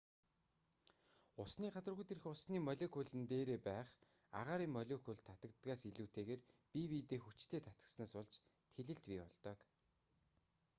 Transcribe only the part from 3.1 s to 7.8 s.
нь дээрээ байх агаарын молекулд татагддагаас илүүтэйгээр бие биедээ хүчтэй